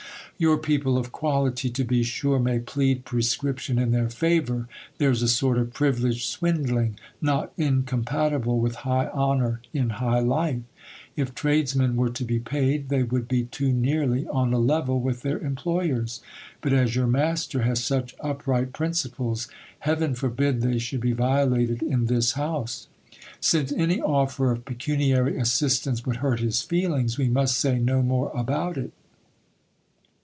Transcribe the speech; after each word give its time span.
Your 0.37 0.57
people 0.57 0.97
of 0.97 1.11
quality, 1.11 1.69
to 1.69 1.83
be 1.83 2.01
sure, 2.01 2.39
may 2.39 2.57
plead 2.57 3.05
prescription 3.05 3.77
in 3.77 3.91
their 3.91 4.09
favour; 4.09 4.67
there 4.97 5.11
is 5.11 5.21
a 5.21 5.27
sort 5.27 5.59
of 5.59 5.71
privileged 5.71 6.23
swindling, 6.25 6.97
not 7.21 7.53
incompatible 7.57 8.59
with 8.59 8.77
high 8.77 9.09
honour, 9.09 9.61
in 9.71 9.91
high 10.01 10.17
life. 10.17 10.63
If 11.15 11.35
tradesmen 11.35 11.95
were 11.95 12.09
to 12.09 12.25
be 12.25 12.39
paid, 12.39 12.89
they 12.89 13.03
would 13.03 13.27
be 13.27 13.43
too 13.43 13.71
nearly 13.71 14.25
on 14.29 14.51
a 14.51 14.57
level 14.57 14.99
with 14.99 15.21
their 15.21 15.37
employers. 15.37 16.21
But 16.61 16.73
as 16.73 16.95
your 16.95 17.05
master 17.05 17.61
has 17.61 17.83
such 17.83 18.15
upright 18.19 18.73
principles, 18.73 19.47
heaven 19.81 20.15
forbid 20.15 20.61
they 20.61 20.79
should 20.79 21.01
be 21.01 21.13
violated 21.13 21.83
in 21.83 22.07
this 22.07 22.31
house! 22.31 22.87
Since 23.39 23.71
any 23.73 24.01
offer 24.01 24.49
of 24.51 24.65
pecuniary 24.65 25.37
assistance 25.37 26.03
would 26.03 26.15
hurt 26.15 26.39
his 26.39 26.63
feelings, 26.63 27.19
we 27.19 27.29
must 27.29 27.59
say 27.59 27.77
no 27.77 28.01
more 28.01 28.31
about 28.33 28.75
it. 28.75 28.91